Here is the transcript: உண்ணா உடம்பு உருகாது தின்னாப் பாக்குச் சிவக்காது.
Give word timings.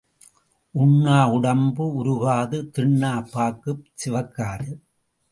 உண்ணா 0.75 1.17
உடம்பு 1.31 1.85
உருகாது 1.99 2.59
தின்னாப் 2.77 3.29
பாக்குச் 3.31 3.85
சிவக்காது. 3.95 4.71